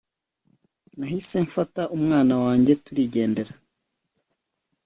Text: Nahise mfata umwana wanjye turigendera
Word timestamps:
Nahise 0.97 1.37
mfata 1.45 1.81
umwana 1.97 2.33
wanjye 2.43 2.73
turigendera 2.83 3.53